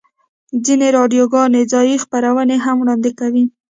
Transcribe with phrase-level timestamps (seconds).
[0.65, 3.43] ځینې راډیوګانې ځایی خپرونې هم وړاندې کوي